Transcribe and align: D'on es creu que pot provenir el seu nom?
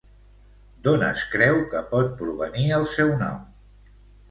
D'on 0.87 1.05
es 1.07 1.25
creu 1.35 1.61
que 1.75 1.83
pot 1.93 2.11
provenir 2.23 2.67
el 2.81 2.91
seu 2.95 3.15
nom? 3.23 3.47